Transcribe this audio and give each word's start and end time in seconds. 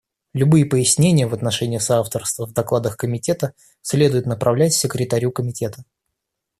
Любые 0.33 0.65
пояснения 0.65 1.27
в 1.27 1.33
отношении 1.35 1.77
соавторства 1.77 2.47
в 2.47 2.53
докладах 2.53 2.97
Комитета 2.97 3.53
следует 3.83 4.25
направлять 4.25 4.73
Секретарю 4.73 5.31
Комитета. 5.31 5.83